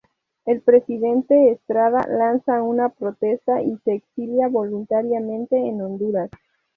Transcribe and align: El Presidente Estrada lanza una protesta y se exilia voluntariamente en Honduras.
El 0.45 0.61
Presidente 0.61 1.51
Estrada 1.51 2.07
lanza 2.07 2.63
una 2.63 2.89
protesta 2.89 3.61
y 3.61 3.77
se 3.85 3.93
exilia 3.93 4.47
voluntariamente 4.47 5.55
en 5.55 5.79
Honduras. 5.79 6.31